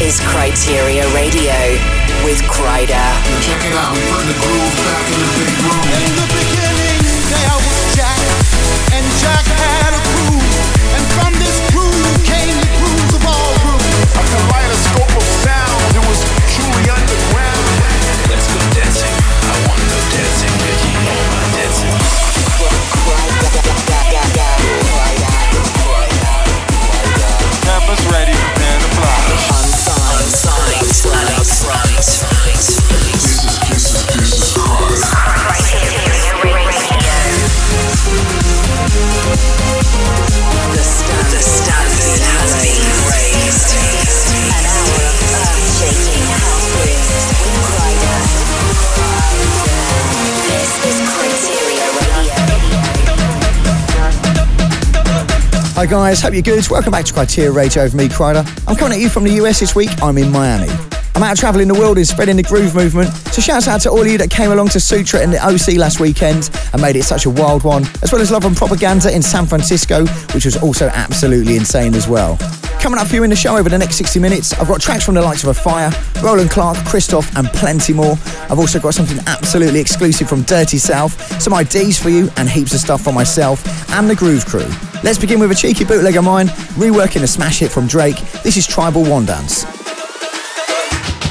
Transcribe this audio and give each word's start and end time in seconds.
is 0.00 0.20
Kryteria 0.20 1.06
Radio 1.14 1.54
with 2.24 2.42
Kryder. 2.44 3.08
Check 3.40 3.64
it 3.64 3.74
out, 3.74 3.96
putting 4.10 4.28
the 4.28 4.38
groove 4.42 4.76
back 4.84 5.06
in 5.12 5.18
the 5.18 5.30
big 5.38 5.54
room. 5.64 5.86
In 6.04 6.12
the 6.20 6.28
beginning, 6.34 7.02
was 7.58 7.96
Jack, 7.96 8.20
and 8.92 9.06
Jack 9.20 9.53
Hi 55.84 55.90
guys, 55.90 56.22
hope 56.22 56.32
you're 56.32 56.40
good. 56.40 56.66
Welcome 56.70 56.92
back 56.92 57.04
to 57.04 57.12
Kryteria 57.12 57.54
Radio 57.54 57.82
with 57.82 57.94
me, 57.94 58.08
Kryder. 58.08 58.42
I'm 58.66 58.74
coming 58.74 58.94
at 58.94 59.02
you 59.02 59.10
from 59.10 59.24
the 59.24 59.32
US 59.32 59.60
this 59.60 59.74
week. 59.74 59.90
I'm 60.02 60.16
in 60.16 60.32
Miami. 60.32 60.72
I'm 61.14 61.22
out 61.22 61.36
travelling 61.36 61.68
the 61.68 61.74
world 61.74 61.98
and 61.98 62.06
spreading 62.06 62.36
the 62.36 62.42
groove 62.42 62.74
movement. 62.74 63.10
So 63.34 63.42
shouts 63.42 63.68
out 63.68 63.82
to 63.82 63.90
all 63.90 64.00
of 64.00 64.06
you 64.06 64.16
that 64.16 64.30
came 64.30 64.50
along 64.50 64.68
to 64.68 64.80
Sutra 64.80 65.22
in 65.22 65.30
the 65.30 65.46
OC 65.46 65.76
last 65.76 66.00
weekend 66.00 66.48
and 66.72 66.80
made 66.80 66.96
it 66.96 67.02
such 67.02 67.26
a 67.26 67.30
wild 67.30 67.64
one, 67.64 67.84
as 68.02 68.12
well 68.12 68.22
as 68.22 68.30
Love 68.30 68.46
and 68.46 68.56
Propaganda 68.56 69.14
in 69.14 69.20
San 69.20 69.44
Francisco, 69.44 70.06
which 70.32 70.46
was 70.46 70.56
also 70.56 70.88
absolutely 70.88 71.56
insane 71.56 71.94
as 71.94 72.08
well. 72.08 72.38
Coming 72.84 73.00
up 73.00 73.06
for 73.06 73.14
you 73.14 73.22
in 73.22 73.30
the 73.30 73.36
show 73.36 73.56
over 73.56 73.70
the 73.70 73.78
next 73.78 73.96
60 73.96 74.20
minutes, 74.20 74.52
I've 74.52 74.68
got 74.68 74.78
tracks 74.78 75.06
from 75.06 75.14
the 75.14 75.22
likes 75.22 75.42
of 75.42 75.48
A 75.48 75.54
Fire, 75.54 75.90
Roland 76.22 76.50
Clark, 76.50 76.76
Christoph, 76.84 77.34
and 77.34 77.48
plenty 77.48 77.94
more. 77.94 78.18
I've 78.50 78.58
also 78.58 78.78
got 78.78 78.92
something 78.92 79.16
absolutely 79.26 79.80
exclusive 79.80 80.28
from 80.28 80.42
Dirty 80.42 80.76
South, 80.76 81.18
some 81.40 81.54
IDs 81.54 81.98
for 81.98 82.10
you, 82.10 82.28
and 82.36 82.46
heaps 82.46 82.74
of 82.74 82.80
stuff 82.80 83.00
for 83.00 83.10
myself 83.10 83.64
and 83.92 84.06
the 84.10 84.14
Groove 84.14 84.44
Crew. 84.44 84.68
Let's 85.02 85.16
begin 85.16 85.40
with 85.40 85.50
a 85.50 85.54
cheeky 85.54 85.86
bootleg 85.86 86.16
of 86.16 86.24
mine, 86.24 86.48
reworking 86.76 87.22
a 87.22 87.26
smash 87.26 87.60
hit 87.60 87.72
from 87.72 87.86
Drake. 87.86 88.20
This 88.42 88.58
is 88.58 88.66
Tribal 88.66 89.02
One 89.02 89.24
Dance. 89.24 89.64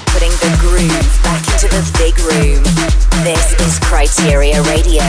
Putting 0.09 0.33
the 0.41 0.57
groove 0.59 0.89
back 1.21 1.45
into 1.53 1.67
the 1.67 1.85
big 1.99 2.17
room. 2.17 2.63
This 3.21 3.53
is 3.61 3.77
Kryteria 3.81 4.65
Radio. 4.65 5.03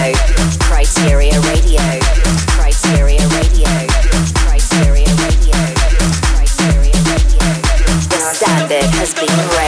Kryteria 0.60 1.40
Radio. 1.48 1.80
Kryteria 2.52 3.24
Radio. 3.40 3.93
Right. 9.36 9.63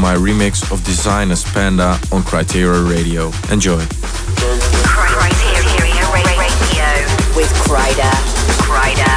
My 0.00 0.14
remix 0.14 0.72
of 0.72 0.80
Desiigner's 0.80 1.44
Panda 1.44 1.90
on 2.10 2.22
Kryteria 2.22 2.88
Radio. 2.88 3.26
Enjoy. 3.52 3.84
Kryteria 4.86 6.10
Radio 6.38 7.36
with. 7.36 9.09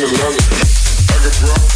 Got 0.00 0.16
broads 0.16 0.36
in 0.36 0.52
Atlanta. 0.52 1.58
I 1.58 1.67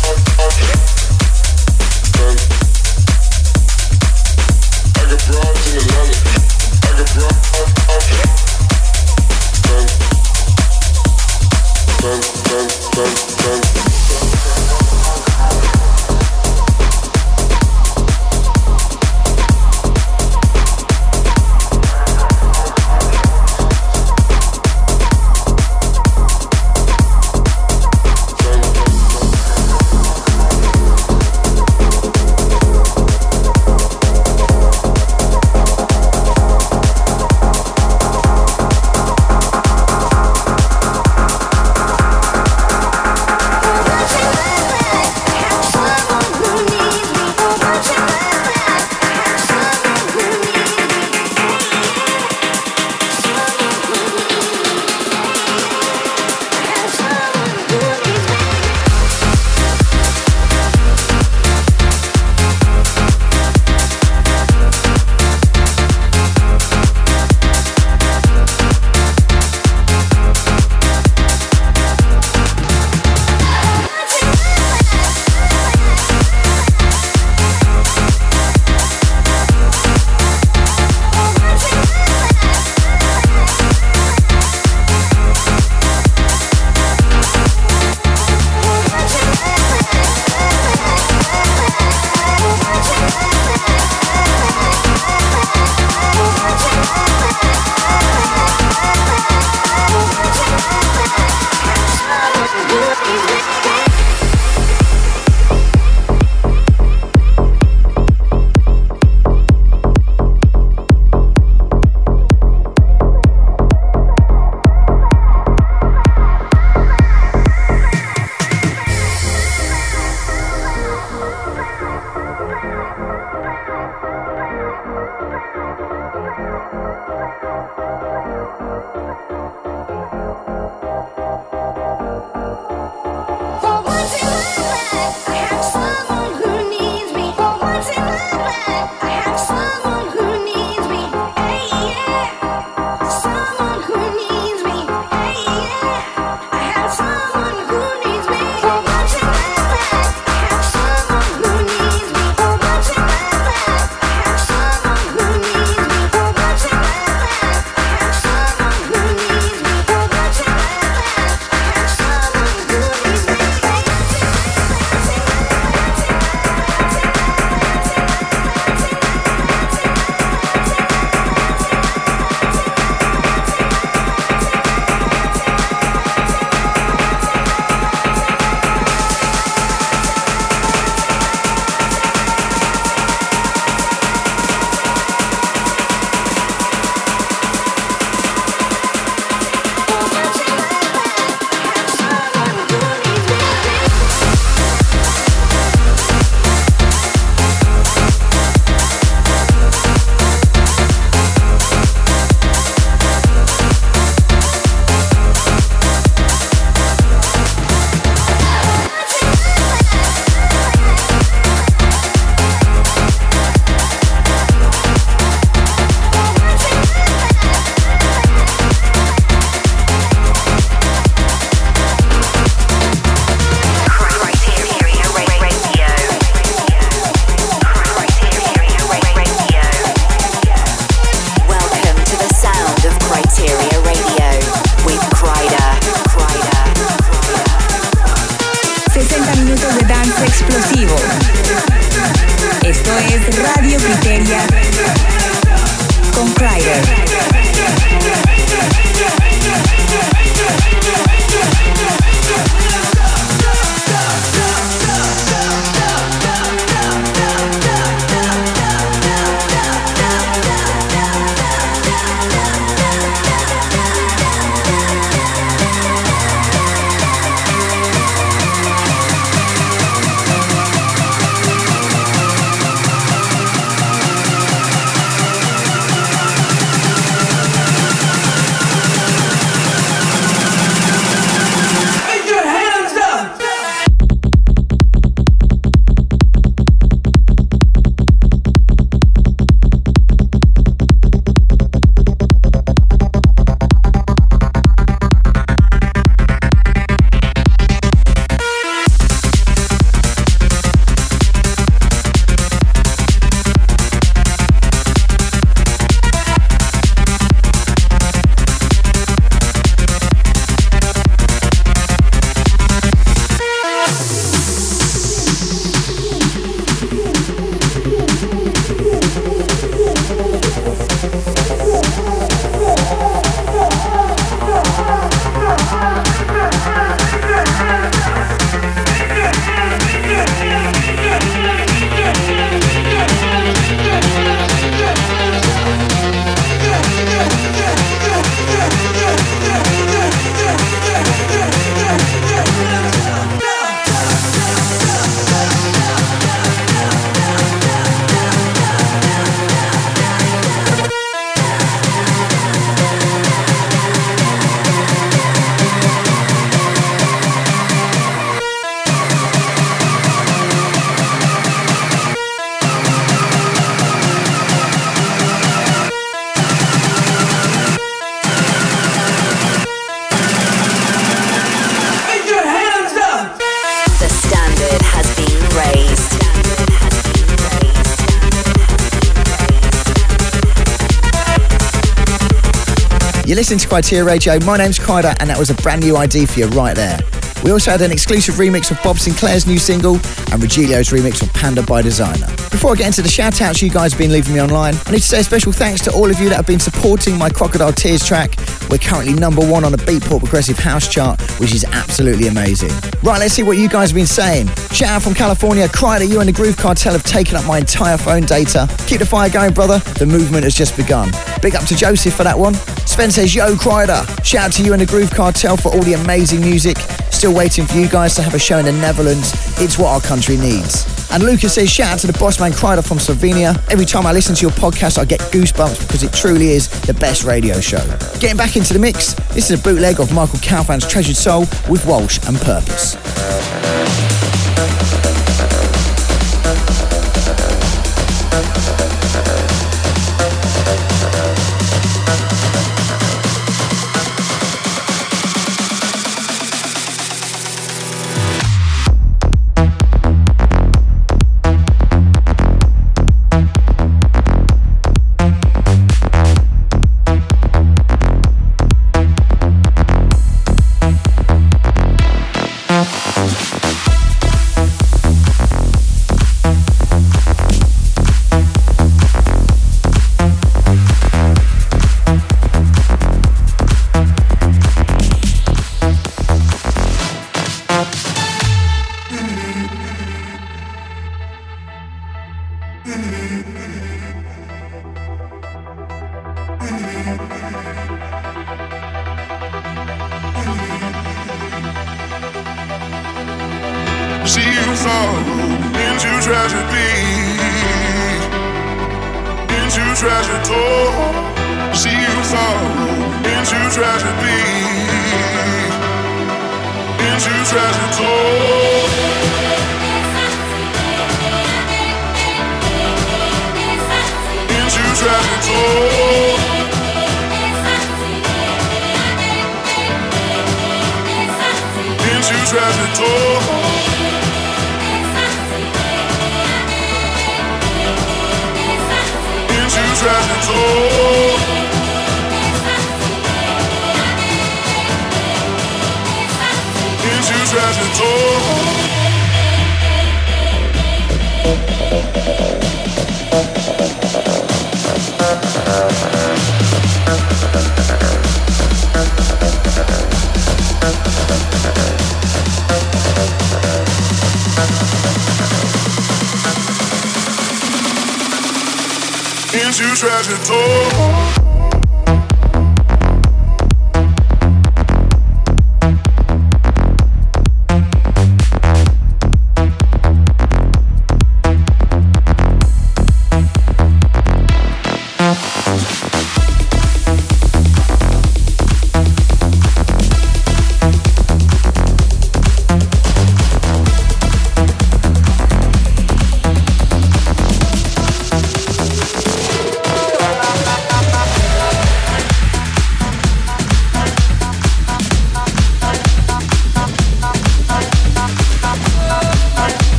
listening 383.53 383.69
to 383.69 383.75
Kryteria 383.75 384.07
Radio. 384.07 384.39
My 384.47 384.57
name's 384.57 384.79
Kryder, 384.79 385.15
and 385.21 385.29
that 385.29 385.39
was 385.39 385.51
a 385.51 385.55
brand 385.57 385.83
new 385.83 385.95
ID 385.95 386.25
for 386.25 386.41
you 386.41 386.47
right 386.49 386.75
there. 386.75 386.99
We 387.45 387.51
also 387.51 387.71
had 387.71 387.83
an 387.83 387.91
exclusive 387.91 388.37
remix 388.37 388.71
of 388.71 388.83
Bob 388.83 388.97
Sinclar's 388.97 389.47
new 389.47 389.59
single 389.59 389.97
and 389.97 390.41
Regilio's 390.41 390.89
remix 390.89 391.23
of 391.23 391.31
Panda 391.35 391.63
by 391.63 391.83
Desiigner. 391.83 392.29
Before 392.51 392.73
I 392.73 392.77
get 392.77 392.87
into 392.87 393.03
the 393.03 393.09
shout 393.09 393.43
outs 393.43 393.61
you 393.61 393.69
guys 393.69 393.93
have 393.93 393.99
been 393.99 394.13
leaving 394.13 394.33
me 394.33 394.41
online, 394.41 394.75
I 394.87 394.93
need 394.93 394.99
to 394.99 395.05
say 395.05 395.21
a 395.21 395.25
special 395.25 395.53
thanks 395.53 395.83
to 395.83 395.93
all 395.93 396.09
of 396.09 396.19
you 396.19 396.31
that 396.31 396.37
have 396.37 396.47
been 396.47 396.61
supporting 396.61 397.19
my 397.19 397.29
Crocodile 397.29 397.73
Tears 397.73 398.07
track. 398.07 398.37
We're 398.71 398.79
currently 398.79 399.13
number 399.13 399.45
one 399.45 399.65
on 399.65 399.73
the 399.73 399.79
Beatport 399.79 400.21
Progressive 400.21 400.59
House 400.59 400.89
chart, 400.89 401.21
which 401.39 401.53
is 401.53 401.65
absolutely 401.65 402.29
amazing. 402.29 402.71
Right, 403.03 403.19
let's 403.19 403.35
see 403.35 403.43
what 403.43 403.59
you 403.59 403.69
guys 403.69 403.91
have 403.91 403.97
been 403.97 404.07
saying. 404.07 404.47
Shout 404.71 404.89
out 404.89 405.03
from 405.03 405.13
California, 405.13 405.69
Kryder, 405.69 406.09
you 406.09 406.21
and 406.21 406.29
the 406.29 406.33
Groove 406.33 406.57
Cartel 406.57 406.93
have 406.93 407.03
taken 407.03 407.37
up 407.37 407.45
my 407.45 407.59
entire 407.59 407.99
phone 407.99 408.23
data. 408.23 408.67
Keep 408.87 409.01
the 409.01 409.07
fire 409.07 409.29
going, 409.29 409.53
brother. 409.53 409.81
The 409.99 410.07
movement 410.07 410.45
has 410.45 410.55
just 410.55 410.75
begun. 410.75 411.11
Big 411.43 411.55
up 411.55 411.65
to 411.65 411.77
Joseph 411.77 412.15
for 412.15 412.25
that 412.25 412.39
one. 412.39 412.55
Sven 412.87 413.11
says, 413.11 413.35
Yo, 413.35 413.55
Kryder. 413.55 414.05
Shout 414.25 414.47
out 414.47 414.53
to 414.53 414.63
you 414.63 414.73
and 414.73 414.81
the 414.83 414.87
Groove 414.87 415.11
Cartel 415.11 415.57
for 415.57 415.69
all 415.73 415.83
the 415.83 415.95
amazing 415.95 416.41
music. 416.41 416.77
Still 417.11 417.35
waiting 417.35 417.67
for 417.67 417.77
you 417.77 417.89
guys 417.89 418.15
to 418.17 418.23
have 418.23 418.35
a 418.35 418.39
show 418.39 418.59
in 418.59 418.65
the 418.65 418.73
Netherlands. 418.73 419.33
It's 419.61 419.79
what 419.79 419.89
our 419.89 420.01
country 420.01 420.37
needs. 420.37 420.87
And 421.13 421.23
Lucas 421.23 421.55
says, 421.55 421.71
shout 421.71 421.93
out 421.93 421.99
to 422.01 422.07
the 422.07 422.19
boss 422.19 422.41
man 422.41 422.53
Kryder 422.53 422.87
from 422.87 422.99
Slovenia. 422.99 423.55
Every 423.71 423.85
time 423.85 424.07
I 424.07 424.13
listen 424.13 424.35
to 424.35 424.43
your 424.43 424.51
podcast, 424.53 424.99
I 424.99 425.05
get 425.05 425.21
goosebumps 425.21 425.87
because 425.87 426.03
it 426.03 426.13
truly 426.13 426.51
is 426.51 426.69
the 426.83 426.95
best 426.95 427.25
radio 427.25 427.61
show. 427.61 427.85
Getting 428.19 428.37
back 428.37 428.57
into 428.57 428.73
the 428.73 428.79
mix, 428.79 429.15
this 429.35 429.51
is 429.51 429.61
a 429.61 429.63
bootleg 429.63 430.01
of 430.01 430.13
Michael 430.13 430.39
Calfan's 430.39 430.89
Treasured 430.89 431.17
Soul 431.17 431.41
with 431.69 431.85
Walsh 431.87 432.19
and 432.27 432.37
Purpose. 432.39 432.97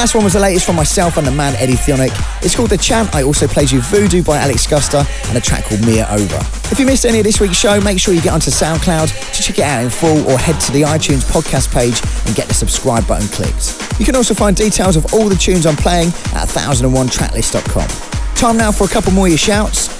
Last 0.00 0.14
one 0.14 0.24
was 0.24 0.32
the 0.32 0.40
latest 0.40 0.64
from 0.64 0.76
myself 0.76 1.18
and 1.18 1.26
the 1.26 1.30
man 1.30 1.54
Eddie 1.56 1.74
Thoneick. 1.74 2.08
It's 2.42 2.56
called 2.56 2.70
The 2.70 2.78
Champ. 2.78 3.14
I 3.14 3.22
also 3.22 3.46
played 3.46 3.70
you 3.70 3.82
Voodoo 3.82 4.22
by 4.22 4.38
Alex 4.38 4.66
Guster 4.66 5.04
and 5.28 5.36
a 5.36 5.42
track 5.42 5.64
called 5.64 5.84
Mia 5.84 6.06
Over. 6.08 6.38
If 6.72 6.78
you 6.78 6.86
missed 6.86 7.04
any 7.04 7.18
of 7.18 7.24
this 7.24 7.38
week's 7.38 7.58
show, 7.58 7.78
make 7.82 8.00
sure 8.00 8.14
you 8.14 8.22
get 8.22 8.32
onto 8.32 8.50
SoundCloud 8.50 9.08
to 9.36 9.42
check 9.42 9.58
it 9.58 9.62
out 9.62 9.84
in 9.84 9.90
full 9.90 10.26
or 10.26 10.38
head 10.38 10.58
to 10.58 10.72
the 10.72 10.82
iTunes 10.82 11.20
podcast 11.30 11.70
page 11.70 12.00
and 12.26 12.34
get 12.34 12.48
the 12.48 12.54
subscribe 12.54 13.06
button 13.06 13.28
clicked. 13.28 13.76
You 14.00 14.06
can 14.06 14.16
also 14.16 14.32
find 14.32 14.56
details 14.56 14.96
of 14.96 15.12
all 15.12 15.28
the 15.28 15.36
tunes 15.36 15.66
I'm 15.66 15.76
playing 15.76 16.08
at 16.32 16.48
1001tracklist.com. 16.48 18.36
Time 18.36 18.56
now 18.56 18.72
for 18.72 18.84
a 18.84 18.88
couple 18.88 19.12
more 19.12 19.26
of 19.26 19.32
your 19.32 19.38
shouts. 19.38 19.90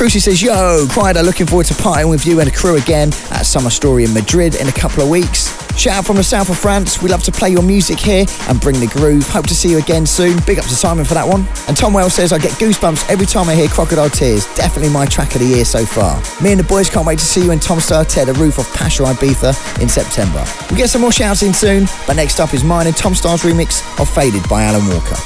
Cruci 0.00 0.18
says, 0.18 0.40
Yo, 0.40 0.86
Kryder, 0.88 1.22
looking 1.22 1.46
forward 1.46 1.66
to 1.66 1.74
partying 1.74 2.08
with 2.08 2.24
you 2.24 2.40
and 2.40 2.50
the 2.50 2.56
crew 2.56 2.76
again 2.76 3.08
at 3.32 3.42
Summer 3.42 3.68
Story 3.68 4.04
in 4.04 4.14
Madrid 4.14 4.54
in 4.54 4.66
a 4.66 4.72
couple 4.72 5.02
of 5.02 5.10
weeks. 5.10 5.50
Shout 5.78 5.98
out 5.98 6.06
from 6.06 6.16
the 6.16 6.24
south 6.24 6.48
of 6.48 6.56
France. 6.56 7.02
We 7.02 7.10
love 7.10 7.22
to 7.24 7.30
play 7.30 7.50
your 7.50 7.60
music 7.60 7.98
here 7.98 8.24
and 8.48 8.58
bring 8.62 8.80
the 8.80 8.86
groove. 8.86 9.28
Hope 9.28 9.46
to 9.48 9.54
see 9.54 9.68
you 9.68 9.76
again 9.76 10.06
soon. 10.06 10.38
Big 10.46 10.58
up 10.58 10.64
to 10.64 10.74
Simon 10.74 11.04
for 11.04 11.12
that 11.12 11.28
one. 11.28 11.46
And 11.68 11.76
Tom 11.76 11.92
Wells 11.92 12.14
says, 12.14 12.32
I 12.32 12.38
get 12.38 12.52
goosebumps 12.52 13.10
every 13.10 13.26
time 13.26 13.50
I 13.50 13.54
hear 13.54 13.68
Crocodile 13.68 14.08
Tears. 14.08 14.46
Definitely 14.54 14.88
my 14.88 15.04
track 15.04 15.34
of 15.34 15.42
the 15.42 15.46
year 15.48 15.66
so 15.66 15.84
far. 15.84 16.16
Me 16.42 16.52
and 16.52 16.60
the 16.60 16.64
boys 16.64 16.88
can't 16.88 17.06
wait 17.06 17.18
to 17.18 17.26
see 17.26 17.44
you 17.44 17.50
and 17.50 17.60
Tom 17.60 17.76
Staar 17.76 18.08
tear 18.08 18.24
the 18.24 18.32
roof 18.32 18.58
off 18.58 18.74
Pacha 18.74 19.02
Ibiza 19.02 19.82
in 19.82 19.88
September. 19.90 20.42
We'll 20.70 20.78
get 20.78 20.88
some 20.88 21.02
more 21.02 21.12
shouts 21.12 21.42
in 21.42 21.52
soon, 21.52 21.84
but 22.06 22.16
next 22.16 22.40
up 22.40 22.54
is 22.54 22.64
mine 22.64 22.86
and 22.86 22.96
Tom 22.96 23.12
Staar's 23.12 23.42
remix 23.42 23.84
of 24.00 24.08
Faded 24.08 24.48
by 24.48 24.62
Alan 24.62 24.88
Walker. 24.88 25.16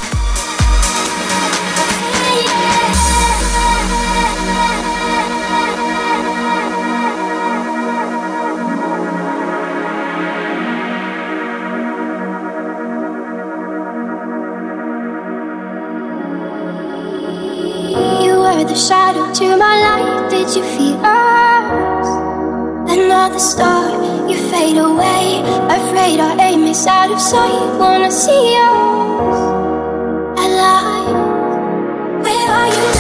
You 20.56 20.62
feel 20.62 21.00
us? 21.04 22.08
Another 22.88 23.40
star, 23.40 23.90
you 24.28 24.36
fade 24.50 24.76
away. 24.76 25.42
Afraid 25.68 26.20
our 26.20 26.40
aim 26.40 26.62
is 26.64 26.86
out 26.86 27.10
of 27.10 27.20
sight. 27.20 27.78
Wanna 27.78 28.10
see 28.12 28.56
us 28.56 29.38
alive. 30.46 31.16
Where 32.22 32.50
are 32.58 32.68
you 32.68 32.93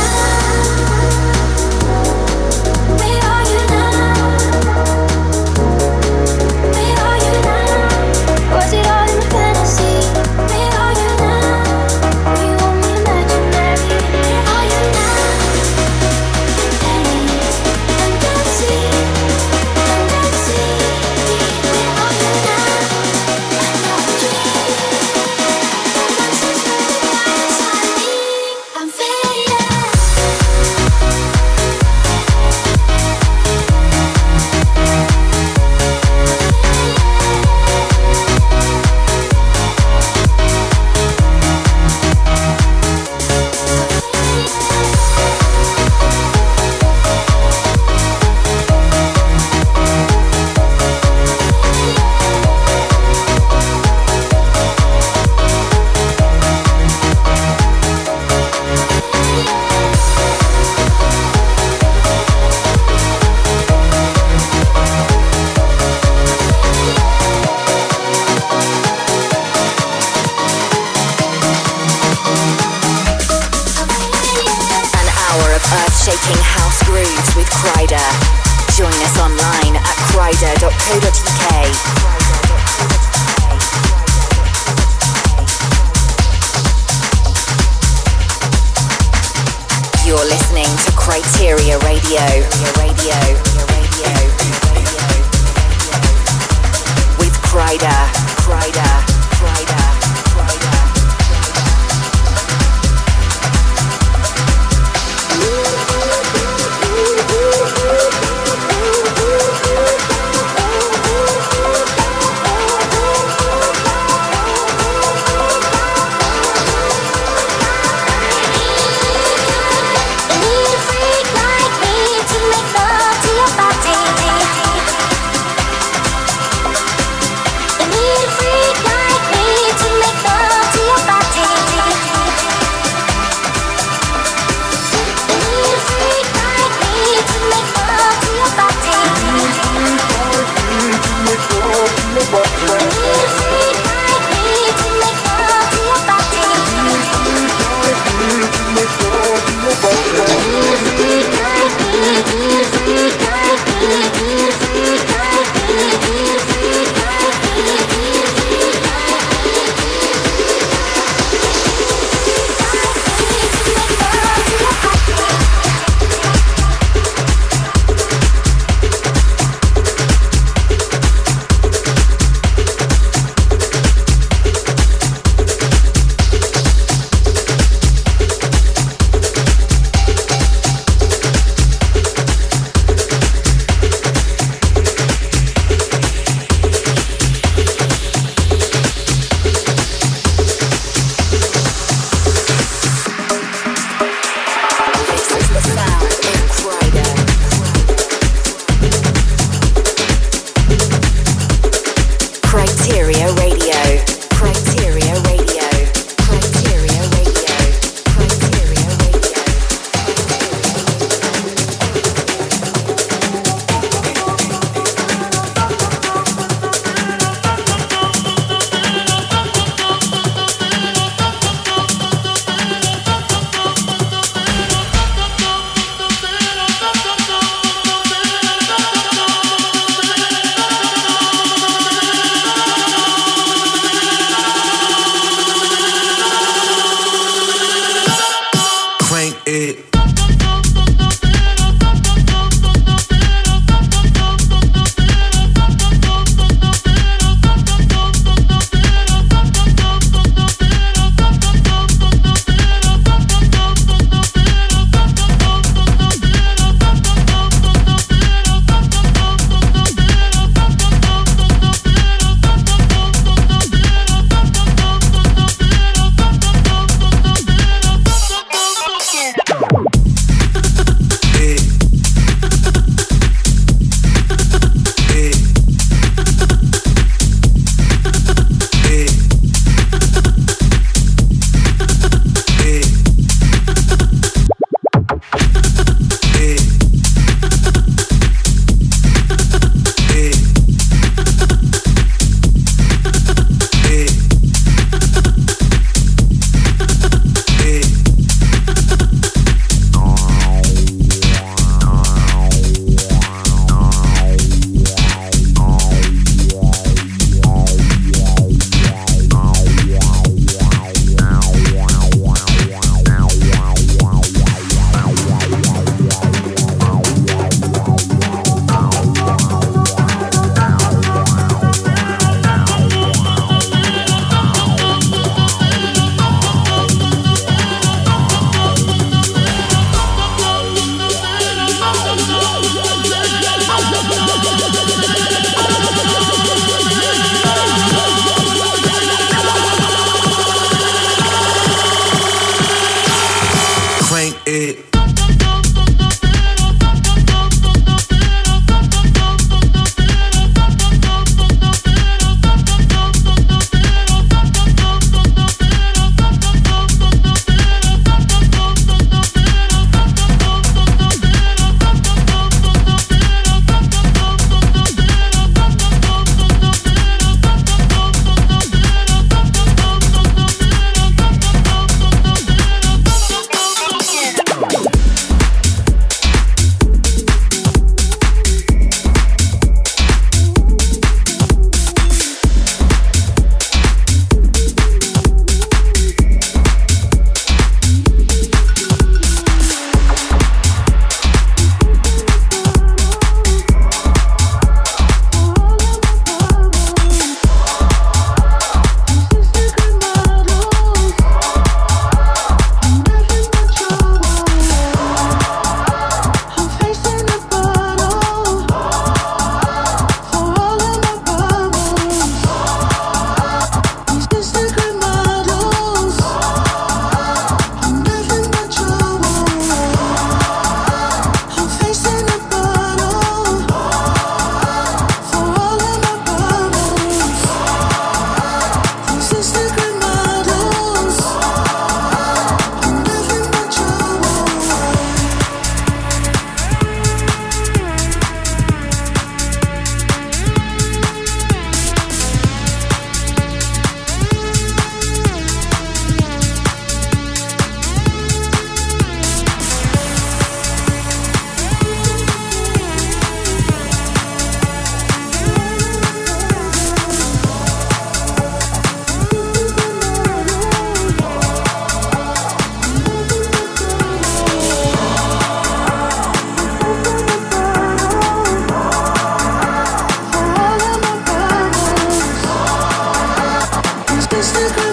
Just 474.44 474.83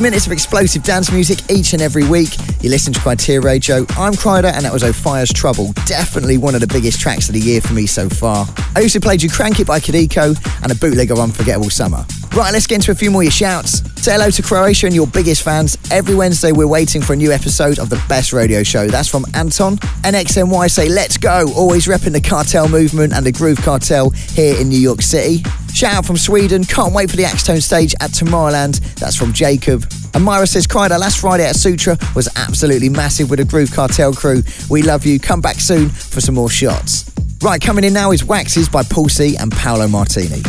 minutes 0.00 0.26
of 0.26 0.32
explosive 0.32 0.82
dance 0.82 1.10
music 1.10 1.38
each 1.50 1.72
and 1.72 1.82
every 1.82 2.06
week. 2.06 2.36
You 2.60 2.70
listen 2.70 2.92
to 2.92 3.00
Kryteria 3.00 3.42
Radio. 3.42 3.76
I'm 3.96 4.12
Kryder, 4.12 4.52
and 4.52 4.64
that 4.64 4.72
was 4.72 4.82
Offaiah's 4.82 5.32
Trouble. 5.32 5.72
Definitely 5.86 6.38
one 6.38 6.54
of 6.54 6.60
the 6.60 6.66
biggest 6.66 7.00
tracks 7.00 7.28
of 7.28 7.34
the 7.34 7.40
year 7.40 7.60
for 7.60 7.72
me 7.72 7.86
so 7.86 8.08
far. 8.08 8.46
I 8.76 8.82
also 8.82 9.00
played 9.00 9.22
you 9.22 9.30
Crank 9.30 9.60
It 9.60 9.66
by 9.66 9.80
Kadiko 9.80 10.36
and 10.62 10.70
a 10.70 10.74
bootleg 10.74 11.10
of 11.10 11.18
Unforgettable 11.18 11.70
Summer. 11.70 12.04
Right, 12.34 12.52
let's 12.52 12.66
get 12.66 12.76
into 12.76 12.92
a 12.92 12.94
few 12.94 13.10
more 13.10 13.22
of 13.22 13.24
your 13.24 13.32
shouts. 13.32 13.82
Say 14.02 14.12
hello 14.12 14.30
to 14.30 14.42
Croatia 14.42 14.86
and 14.86 14.94
your 14.94 15.06
biggest 15.06 15.42
fans. 15.42 15.78
Every 15.90 16.14
Wednesday, 16.14 16.52
we're 16.52 16.68
waiting 16.68 17.02
for 17.02 17.14
a 17.14 17.16
new 17.16 17.32
episode 17.32 17.78
of 17.78 17.88
the 17.88 18.02
best 18.08 18.32
radio 18.32 18.62
show. 18.62 18.86
That's 18.86 19.08
from 19.08 19.24
Anton. 19.34 19.76
NXNY 20.04 20.70
say, 20.70 20.88
let's 20.88 21.16
go. 21.16 21.52
Always 21.56 21.86
repping 21.86 22.12
the 22.12 22.20
cartel 22.20 22.68
movement 22.68 23.12
and 23.12 23.24
the 23.24 23.32
Groove 23.32 23.60
Cartel 23.62 24.10
here 24.10 24.56
in 24.60 24.68
New 24.68 24.78
York 24.78 25.02
City. 25.02 25.42
Shout 25.78 25.94
out 25.94 26.06
from 26.06 26.16
Sweden. 26.16 26.64
Can't 26.64 26.92
wait 26.92 27.08
for 27.08 27.14
the 27.14 27.22
Axtone 27.22 27.62
stage 27.62 27.94
at 28.00 28.10
Tomorrowland. 28.10 28.80
That's 28.96 29.14
from 29.14 29.32
Jacob. 29.32 29.88
And 30.12 30.24
Myra 30.24 30.44
says, 30.44 30.66
Kryder, 30.66 30.98
last 30.98 31.20
Friday 31.20 31.46
at 31.46 31.54
Sutra 31.54 31.96
was 32.16 32.28
absolutely 32.34 32.88
massive 32.88 33.30
with 33.30 33.38
the 33.38 33.44
Groove 33.44 33.70
Cartel 33.70 34.12
crew. 34.12 34.42
We 34.68 34.82
love 34.82 35.06
you. 35.06 35.20
Come 35.20 35.40
back 35.40 35.60
soon 35.60 35.88
for 35.88 36.20
some 36.20 36.34
more 36.34 36.50
shots. 36.50 37.08
Right, 37.42 37.60
coming 37.60 37.84
in 37.84 37.92
now 37.92 38.10
is 38.10 38.24
Waxes 38.24 38.68
by 38.68 38.82
Paul 38.82 39.08
C 39.08 39.36
and 39.36 39.52
Paolo 39.52 39.86
Martini. 39.86 40.40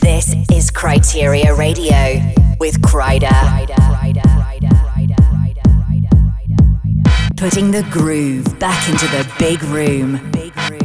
This 0.00 0.34
is 0.50 0.70
Kryteria 0.70 1.54
Radio 1.54 2.56
with 2.58 2.80
Kryder. 2.80 3.28
Putting 7.36 7.72
the 7.72 7.82
groove 7.90 8.58
back 8.58 8.88
into 8.88 9.04
the 9.08 9.30
big 9.38 9.62
room.「♪ 9.64 10.77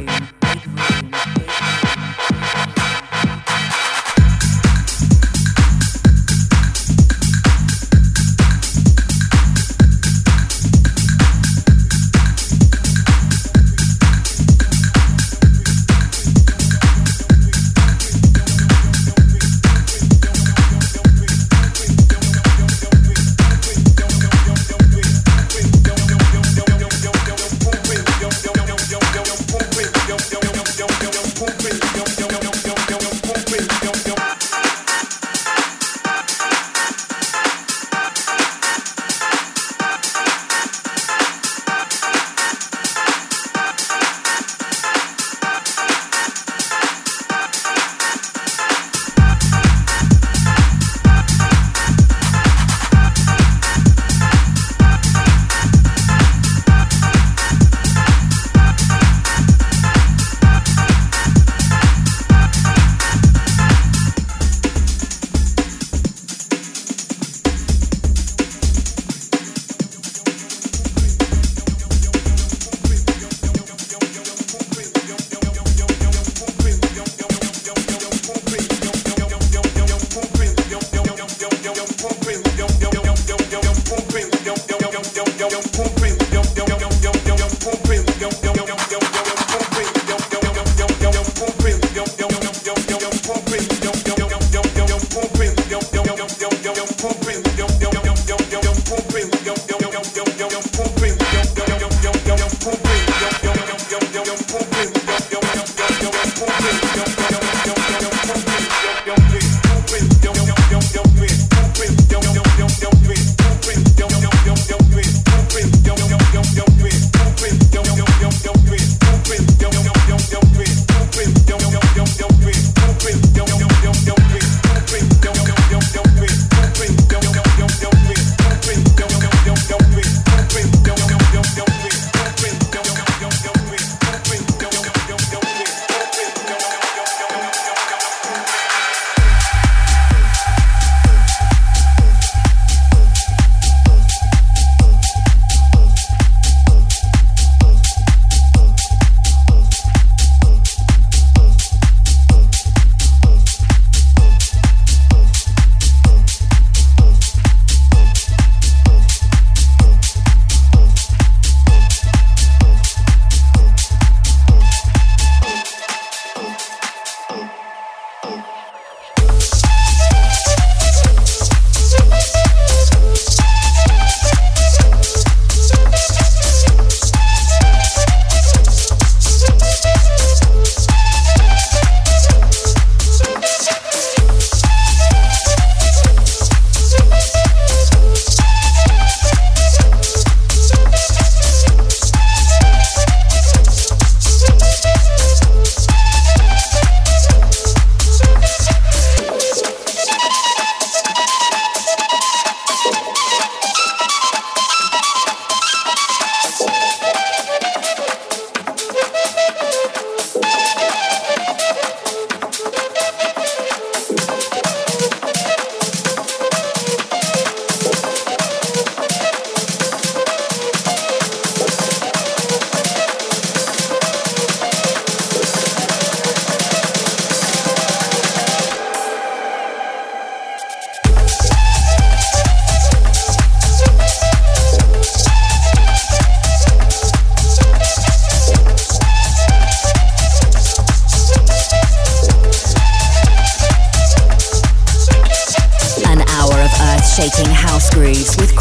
shaking 247.15 247.45
house 247.45 247.93
grooves 247.93 248.35
with. 248.37 248.49
With 248.49 248.55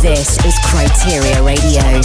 This 0.00 0.38
is 0.46 0.54
Kryteria 0.64 1.44
Radio. 1.44 2.00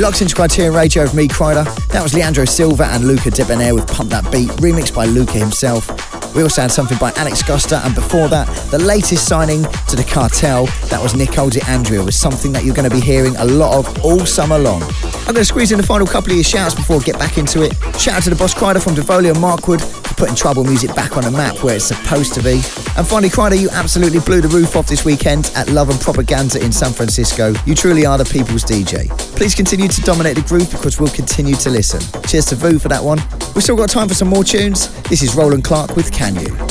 You're 0.00 0.08
locked 0.08 0.22
into 0.22 0.34
Kryteria 0.34 0.74
Radio 0.74 1.02
with 1.02 1.12
me, 1.12 1.28
Kryder. 1.28 1.66
That 1.88 2.02
was 2.02 2.14
Leandro 2.14 2.46
Silva 2.46 2.86
and 2.86 3.04
Luca 3.04 3.30
Debonaire 3.30 3.74
with 3.74 3.86
Pump 3.86 4.08
That 4.08 4.24
Beat, 4.32 4.48
remixed 4.48 4.94
by 4.94 5.04
Luca 5.04 5.34
himself. 5.34 5.90
We 6.34 6.42
also 6.42 6.62
had 6.62 6.72
something 6.72 6.96
by 6.96 7.12
Alex 7.16 7.42
Guesta, 7.42 7.84
and 7.84 7.94
before 7.94 8.26
that, 8.28 8.48
the 8.70 8.78
latest 8.78 9.28
signing 9.28 9.62
to 9.62 9.96
the 9.96 10.08
cartel, 10.10 10.64
that 10.88 11.02
was 11.02 11.14
Nicole 11.14 11.50
D'Andrea, 11.50 12.02
was 12.02 12.16
something 12.16 12.50
that 12.52 12.64
you're 12.64 12.74
going 12.74 12.88
to 12.88 12.96
be 12.96 13.02
hearing 13.02 13.36
a 13.36 13.44
lot 13.44 13.76
of 13.76 14.02
all 14.02 14.20
summer 14.20 14.56
long. 14.56 14.82
I'm 14.82 15.34
going 15.34 15.36
to 15.36 15.44
squeeze 15.44 15.70
in 15.70 15.76
the 15.76 15.84
final 15.84 16.06
couple 16.06 16.30
of 16.30 16.36
your 16.36 16.44
shouts 16.44 16.74
before 16.74 16.96
we 16.96 17.04
get 17.04 17.18
back 17.18 17.36
into 17.36 17.62
it. 17.62 17.74
Shout 18.00 18.16
out 18.16 18.22
to 18.22 18.30
the 18.30 18.36
boss 18.36 18.54
Kryder 18.54 18.82
from 18.82 18.94
Devolia 18.94 19.34
Markwood 19.34 19.99
putting 20.20 20.36
trouble 20.36 20.64
music 20.64 20.94
back 20.94 21.16
on 21.16 21.24
a 21.24 21.30
map 21.30 21.64
where 21.64 21.76
it's 21.76 21.86
supposed 21.86 22.34
to 22.34 22.42
be. 22.42 22.60
And 22.98 23.08
finally, 23.08 23.30
Kryder, 23.30 23.58
you 23.58 23.70
absolutely 23.70 24.20
blew 24.20 24.42
the 24.42 24.48
roof 24.48 24.76
off 24.76 24.86
this 24.86 25.02
weekend 25.02 25.50
at 25.56 25.70
Love 25.70 25.88
and 25.88 25.98
Propaganda 25.98 26.62
in 26.62 26.72
San 26.72 26.92
Francisco. 26.92 27.54
You 27.64 27.74
truly 27.74 28.04
are 28.04 28.18
the 28.18 28.26
people's 28.26 28.62
DJ. 28.62 29.08
Please 29.34 29.54
continue 29.54 29.88
to 29.88 30.00
dominate 30.02 30.36
the 30.36 30.42
groove 30.42 30.70
because 30.70 31.00
we'll 31.00 31.08
continue 31.08 31.54
to 31.54 31.70
listen. 31.70 32.00
Cheers 32.24 32.44
to 32.46 32.54
Vu 32.54 32.78
for 32.78 32.88
that 32.88 33.02
one. 33.02 33.18
We've 33.54 33.64
still 33.64 33.76
got 33.76 33.88
time 33.88 34.08
for 34.08 34.14
some 34.14 34.28
more 34.28 34.44
tunes. 34.44 34.92
This 35.04 35.22
is 35.22 35.34
Roland 35.34 35.64
Clark 35.64 35.96
with 35.96 36.12
Can 36.12 36.34
You. 36.34 36.69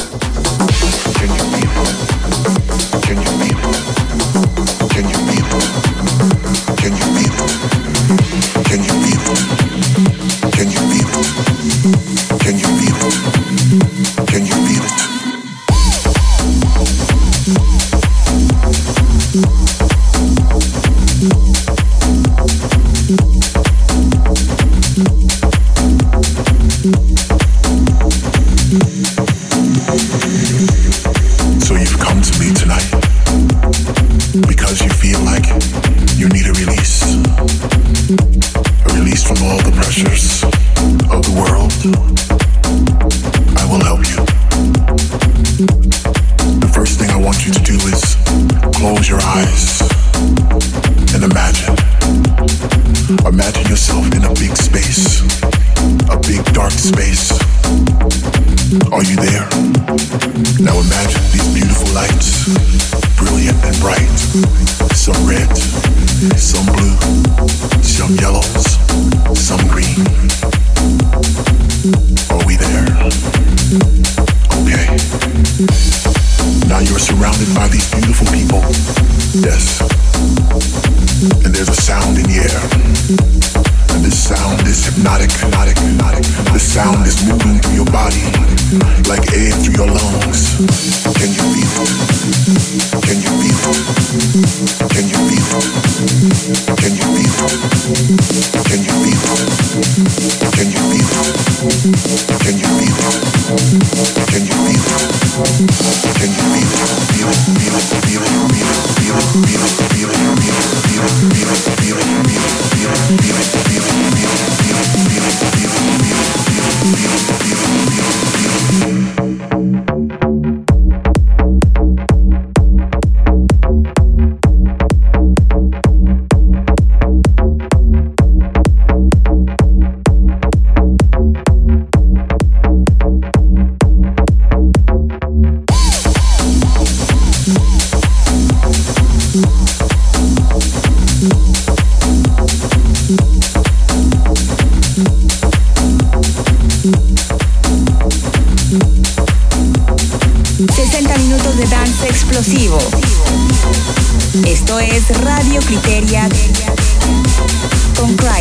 world. 41.35 42.28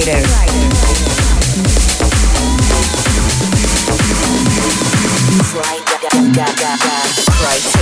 Friday. 0.09 0.23
Friday. 5.45 6.09
Friday. 7.37 7.78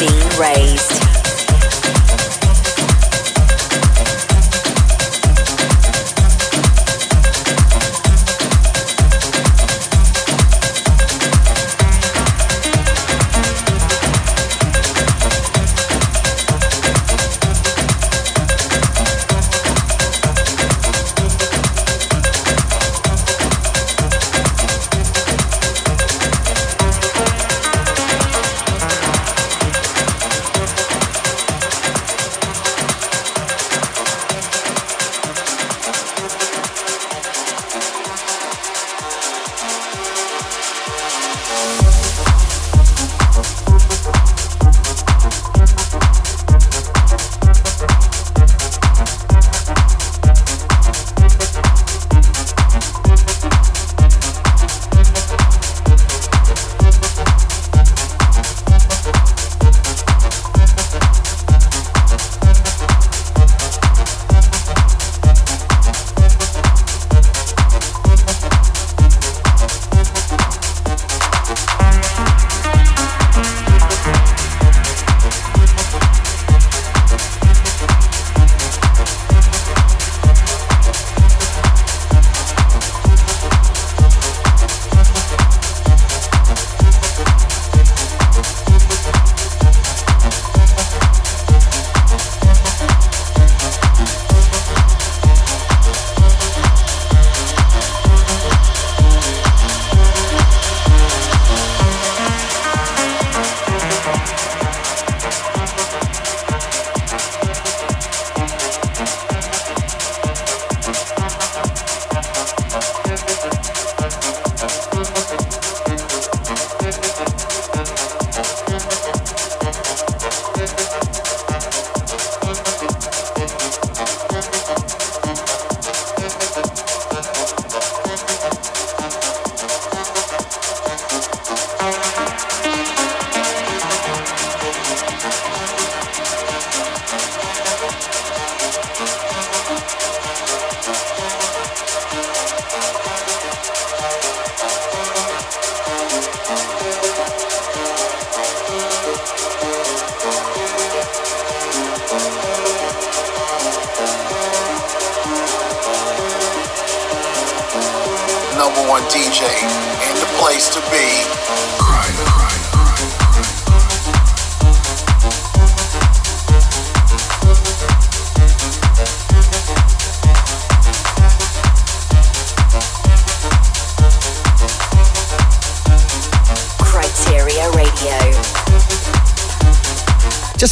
being 0.00 0.18
raised. 0.38 0.99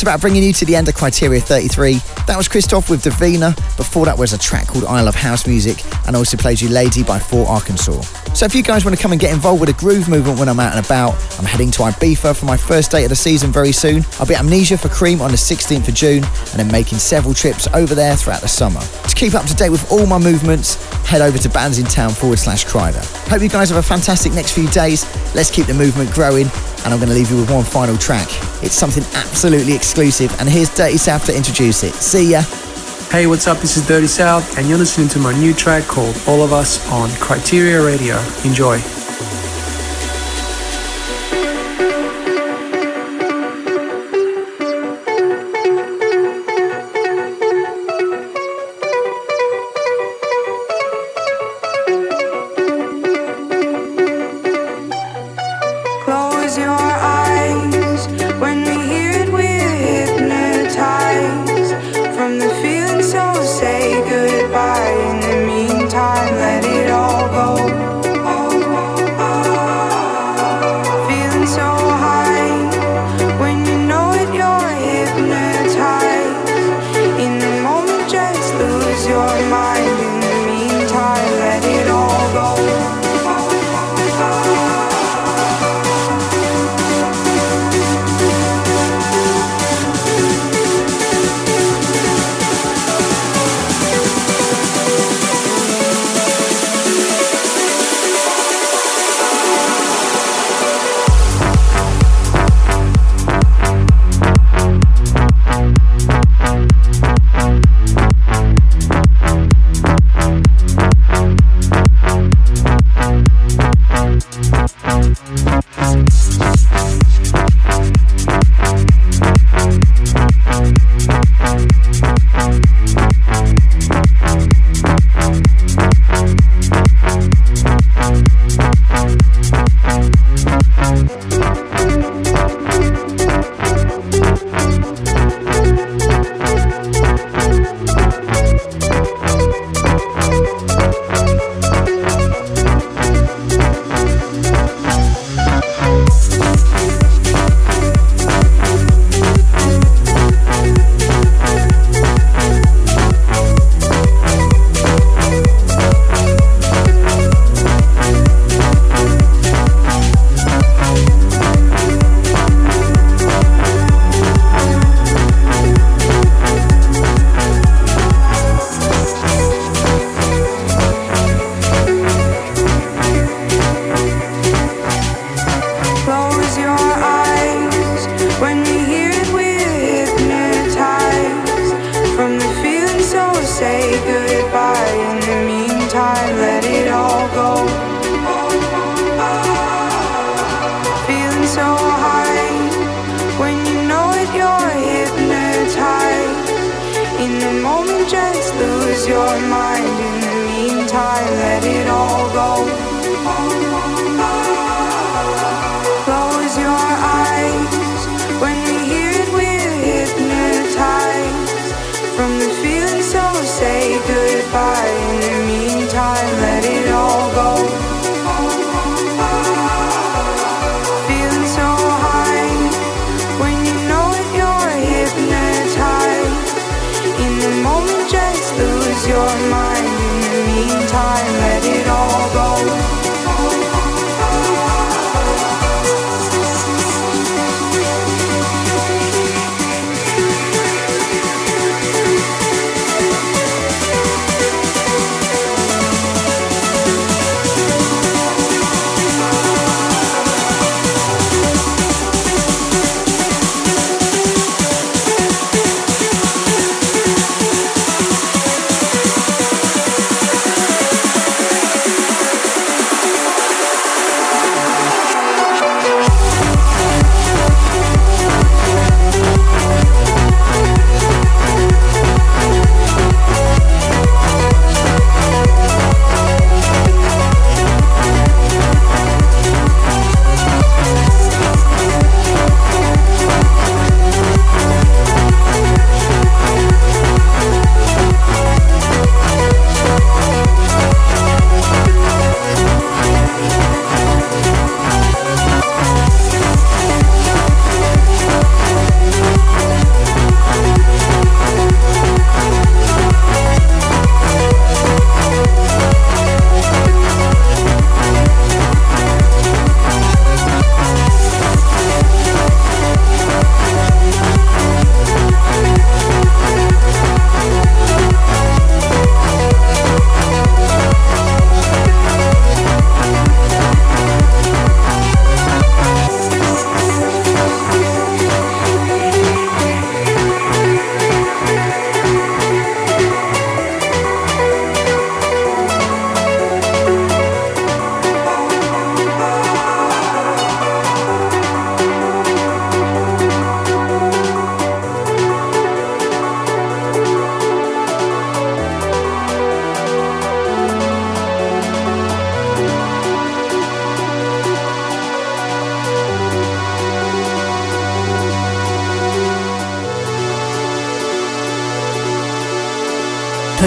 About 0.09 0.23
bringing 0.23 0.43
you 0.43 0.55
to 0.55 0.65
the 0.65 0.75
end 0.75 0.89
of 0.89 0.95
Kryteria 0.95 1.43
33. 1.43 1.97
That 2.25 2.39
was 2.39 2.49
Christoph 2.49 2.89
with 2.89 3.03
Davina. 3.03 3.55
Before 3.77 4.07
that 4.07 4.17
was 4.17 4.33
a 4.33 4.39
track 4.39 4.69
called 4.69 4.87
I 4.87 5.03
Love 5.03 5.15
House 5.15 5.47
Music, 5.47 5.85
and 6.07 6.17
also 6.17 6.39
played 6.39 6.63
you 6.63 6.71
Lady 6.71 7.03
by 7.03 7.19
Fort 7.19 7.47
Arkansas. 7.47 8.01
So 8.33 8.47
if 8.47 8.55
you 8.55 8.63
guys 8.63 8.87
want 8.87 8.97
to 8.97 9.03
come 9.03 9.13
and 9.13 9.21
get 9.21 9.35
involved 9.35 9.61
with 9.61 9.69
the 9.69 9.79
groove 9.79 10.09
movement 10.09 10.39
when 10.39 10.49
I'm 10.49 10.59
out 10.61 10.75
and 10.75 10.83
about, 10.83 11.13
I'm 11.39 11.45
heading 11.45 11.71
to 11.73 11.83
Ibiza 11.83 12.35
for 12.35 12.47
my 12.47 12.57
first 12.57 12.91
date 12.91 13.05
of 13.05 13.11
the 13.11 13.17
season 13.17 13.53
very 13.53 13.71
soon. 13.71 14.03
I'll 14.19 14.25
be 14.25 14.33
at 14.33 14.41
Amnesia 14.41 14.79
for 14.79 14.89
Cream 14.89 15.21
on 15.21 15.31
the 15.31 15.37
16th 15.37 15.89
of 15.89 15.95
June, 15.95 16.25
and 16.25 16.57
then 16.59 16.73
making 16.73 16.97
several 16.97 17.35
trips 17.35 17.69
over 17.75 17.95
there 17.95 18.17
throughout 18.17 18.41
the 18.41 18.49
summer. 18.49 18.81
To 18.81 19.15
keep 19.15 19.35
up 19.35 19.45
to 19.45 19.55
date 19.55 19.69
with 19.69 19.93
all 19.93 20.07
my 20.07 20.17
movements, 20.17 20.77
head 21.05 21.21
over 21.21 21.37
to 21.37 21.51
bandsintown 21.51 22.17
forward 22.17 22.39
slash 22.39 22.65
Kryder. 22.65 23.05
Hope 23.29 23.43
you 23.43 23.51
guys 23.51 23.69
have 23.69 23.79
a 23.79 23.87
fantastic 23.87 24.33
next 24.33 24.53
few 24.53 24.69
days. 24.71 25.05
Let's 25.35 25.51
keep 25.51 25.67
the 25.67 25.75
movement 25.75 26.11
growing, 26.13 26.47
and 26.47 26.95
I'm 26.95 26.99
going 26.99 27.11
to 27.11 27.15
leave 27.15 27.31
you 27.31 27.37
with 27.37 27.51
one 27.51 27.63
final 27.63 27.99
track. 27.99 28.48
It's 28.63 28.75
something 28.75 29.05
absolutely 29.15 29.75
exclusive, 29.75 30.35
and 30.41 30.49
here's 30.49 30.75
Dirty 30.75 30.99
South 30.99 31.25
to 31.27 31.37
introduce 31.37 31.85
it. 31.85 31.95
See 31.95 32.33
ya. 32.33 32.43
Hey, 33.11 33.27
what's 33.27 33.47
up? 33.47 33.59
This 33.59 33.77
is 33.77 33.87
Dirty 33.87 34.07
South, 34.07 34.59
and 34.59 34.69
you're 34.69 34.79
listening 34.79 35.09
to 35.09 35.19
my 35.19 35.33
new 35.39 35.55
track 35.55 35.85
called 35.85 36.21
All 36.27 36.43
of 36.43 36.53
Us 36.53 36.87
on 36.91 37.09
Kryteria 37.11 37.85
Radio. 37.85 38.19
Enjoy. 38.45 38.98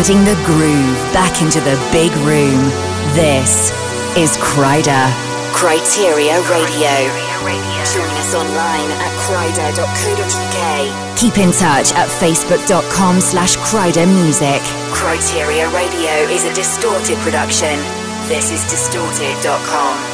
Putting 0.02 0.24
the 0.24 0.34
groove 0.47 0.97
back 1.14 1.43
into 1.43 1.62
the 1.62 1.78
big 1.91 2.12
room. 2.26 2.58
This 3.14 3.70
is 4.18 4.36
Kryder. 4.38 5.06
Kryteria 5.54 6.41
Radio. 6.49 6.89
Join 7.93 8.10
us 8.18 8.34
online 8.34 8.89
at 8.97 9.14
kryder.co.uk. 9.22 11.20
Keep 11.20 11.38
in 11.38 11.52
touch 11.52 11.93
at 11.93 12.10
facebook.com 12.10 13.22
slash 13.22 13.56
Kryder 13.58 14.08
Music. 14.08 14.64
Kryteria 14.89 15.72
Radio 15.72 16.34
is 16.34 16.45
a 16.45 16.54
distorted 16.56 17.20
production. 17.20 17.78
This 18.28 18.49
is 18.49 18.64
distorted.com. 18.72 20.11